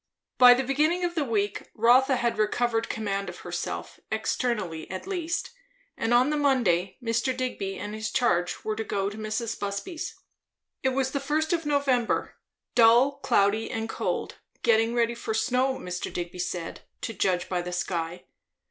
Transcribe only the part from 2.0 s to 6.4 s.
had recovered command of herself, externally at least; and on the